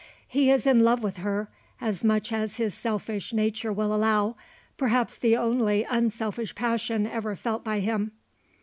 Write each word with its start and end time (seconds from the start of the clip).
He 0.27 0.49
is 0.49 0.65
in 0.65 0.79
love 0.79 1.03
with 1.03 1.17
her, 1.17 1.47
as 1.79 2.03
much 2.03 2.31
as 2.33 2.57
his 2.57 2.73
selfish 2.73 3.33
nature 3.33 3.71
will 3.71 3.93
allow 3.93 4.35
perhaps 4.75 5.15
the 5.15 5.37
only 5.37 5.83
unselfish 5.83 6.55
passion 6.55 7.05
ever 7.05 7.35
felt 7.35 7.63
by 7.63 7.81
him. 7.81 8.11